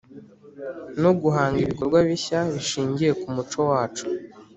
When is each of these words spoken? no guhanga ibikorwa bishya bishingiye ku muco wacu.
no 1.01 1.11
guhanga 1.21 1.57
ibikorwa 1.61 1.97
bishya 2.07 2.39
bishingiye 2.53 3.11
ku 3.21 3.27
muco 3.35 3.59
wacu. 3.69 4.05